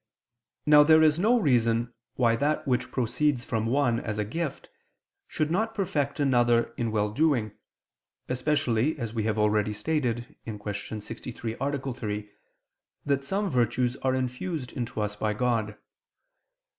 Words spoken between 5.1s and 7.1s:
should not perfect another in